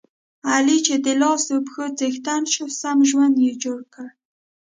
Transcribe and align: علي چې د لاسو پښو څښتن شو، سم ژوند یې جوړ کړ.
علي 0.51 0.77
چې 0.87 0.95
د 1.05 1.07
لاسو 1.21 1.53
پښو 1.65 1.85
څښتن 1.97 2.41
شو، 2.53 2.65
سم 2.79 2.97
ژوند 3.09 3.35
یې 3.45 3.51
جوړ 3.63 3.79
کړ. 3.93 4.07